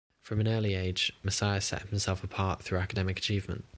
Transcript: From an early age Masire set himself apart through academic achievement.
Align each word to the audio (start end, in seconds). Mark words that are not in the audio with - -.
From 0.19 0.39
an 0.39 0.47
early 0.47 0.73
age 0.73 1.13
Masire 1.23 1.61
set 1.61 1.83
himself 1.83 2.23
apart 2.23 2.63
through 2.63 2.79
academic 2.79 3.19
achievement. 3.19 3.65